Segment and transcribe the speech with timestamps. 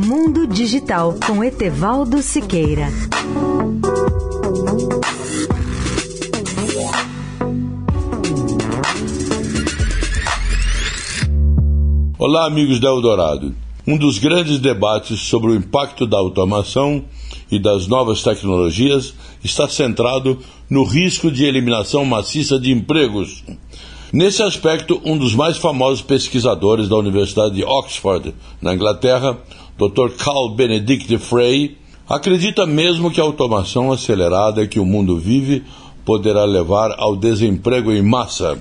[0.00, 2.86] Mundo Digital com Etevaldo Siqueira.
[12.16, 13.52] Olá, amigos da Eldorado.
[13.84, 17.04] Um dos grandes debates sobre o impacto da automação
[17.50, 19.12] e das novas tecnologias
[19.42, 20.38] está centrado
[20.70, 23.42] no risco de eliminação maciça de empregos.
[24.12, 29.36] Nesse aspecto, um dos mais famosos pesquisadores da Universidade de Oxford, na Inglaterra,
[29.78, 30.16] Dr.
[30.18, 31.76] Carl Benedict Frey,
[32.08, 35.62] acredita mesmo que a automação acelerada que o mundo vive
[36.04, 38.58] poderá levar ao desemprego em massa.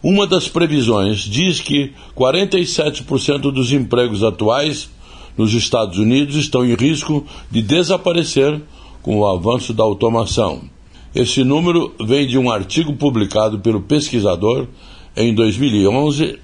[0.00, 4.88] Uma das previsões diz que 47% dos empregos atuais
[5.36, 8.62] nos Estados Unidos estão em risco de desaparecer
[9.02, 10.62] com o avanço da automação.
[11.12, 14.68] Esse número vem de um artigo publicado pelo pesquisador
[15.16, 16.38] em 2011,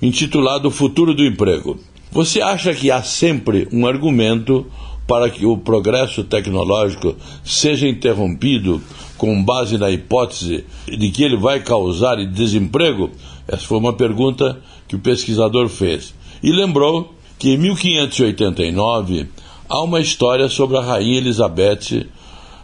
[0.00, 1.78] intitulado Futuro do Emprego.
[2.14, 4.64] Você acha que há sempre um argumento
[5.04, 8.80] para que o progresso tecnológico seja interrompido
[9.18, 13.10] com base na hipótese de que ele vai causar desemprego?
[13.48, 16.14] Essa foi uma pergunta que o pesquisador fez.
[16.40, 19.28] E lembrou que em 1589
[19.68, 22.06] há uma história sobre a rainha Elizabeth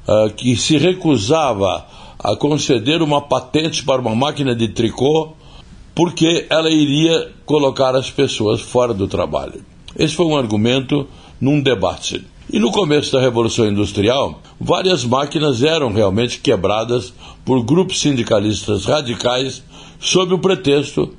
[0.06, 1.84] uh, que se recusava
[2.20, 5.32] a conceder uma patente para uma máquina de tricô
[6.00, 9.62] porque ela iria colocar as pessoas fora do trabalho.
[9.94, 11.06] Esse foi um argumento
[11.38, 12.24] num debate.
[12.50, 17.12] E no começo da Revolução Industrial, várias máquinas eram realmente quebradas
[17.44, 19.62] por grupos sindicalistas radicais
[20.00, 21.14] sob o pretexto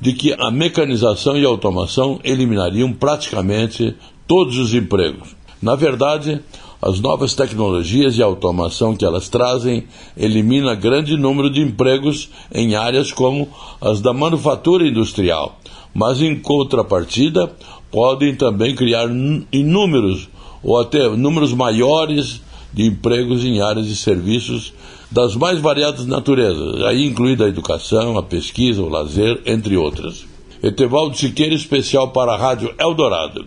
[0.00, 3.94] de que a mecanização e a automação eliminariam praticamente
[4.26, 5.36] todos os empregos.
[5.60, 6.40] Na verdade,
[6.80, 9.84] as novas tecnologias e automação que elas trazem
[10.16, 13.48] elimina grande número de empregos em áreas como
[13.80, 15.58] as da manufatura industrial,
[15.94, 17.50] mas em contrapartida
[17.90, 19.08] podem também criar
[19.52, 20.28] inúmeros
[20.62, 22.40] ou até números maiores
[22.72, 24.74] de empregos em áreas de serviços
[25.10, 30.26] das mais variadas naturezas, aí incluída a educação, a pesquisa, o lazer, entre outras.
[30.62, 33.46] Etevaldo Siqueira, especial para a Rádio Eldorado.